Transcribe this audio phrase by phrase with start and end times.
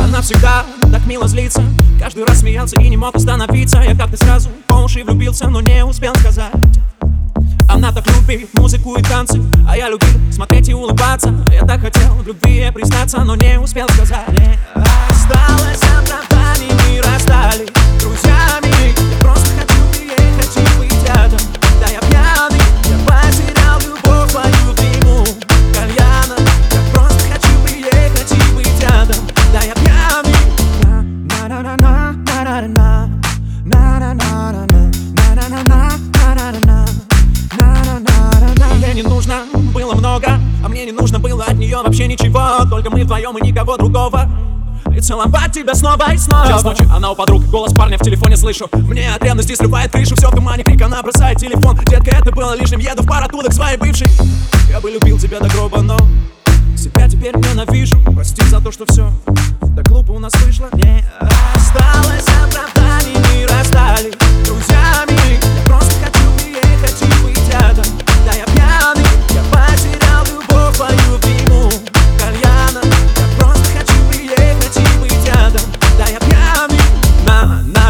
[0.00, 1.62] Она всегда так мило злится
[2.00, 5.84] Каждый раз смеялся и не мог остановиться Я как-то сразу по уши влюбился, но не
[5.84, 6.52] успел сказать
[7.68, 12.15] она так любит музыку и танцы А я любил смотреть и улыбаться Я так хотел
[13.06, 13.86] Cazzo não è un spell
[42.96, 44.26] мы вдвоем и никого другого.
[44.96, 46.46] И целовать тебя снова и снова.
[46.46, 48.68] Час ночи, она у подруг, голос парня в телефоне слышу.
[48.72, 51.76] Мне от ревности срывает крышу, все в тумане, крик, она бросает телефон.
[51.84, 54.08] Детка, это было лишним, еду в пар оттуда к своей бывшей.
[54.70, 55.98] Я бы любил тебя до гроба, но
[56.74, 58.00] себя теперь ненавижу.
[58.14, 59.12] Прости за то, что все
[59.76, 60.70] так глупо у нас вышло.
[60.72, 61.04] Не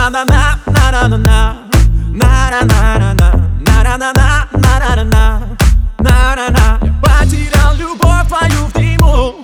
[0.00, 0.08] Я
[7.02, 9.39] потерял любовь твою в дыму